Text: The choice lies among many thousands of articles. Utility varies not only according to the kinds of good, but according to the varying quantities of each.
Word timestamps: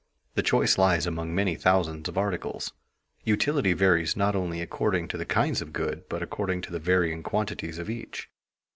The 0.33 0.41
choice 0.41 0.79
lies 0.79 1.05
among 1.05 1.35
many 1.35 1.53
thousands 1.55 2.09
of 2.09 2.17
articles. 2.17 2.73
Utility 3.23 3.73
varies 3.73 4.17
not 4.17 4.35
only 4.35 4.59
according 4.59 5.07
to 5.09 5.17
the 5.19 5.27
kinds 5.27 5.61
of 5.61 5.73
good, 5.73 6.09
but 6.09 6.23
according 6.23 6.61
to 6.61 6.71
the 6.71 6.79
varying 6.79 7.21
quantities 7.21 7.77
of 7.77 7.87
each. 7.87 8.27